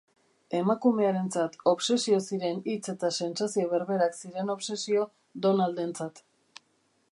[0.59, 5.07] Emakumearentzat obsesio ziren hitz eta sentsazio berberak ziren obsesio
[5.47, 6.27] Donaldentzat.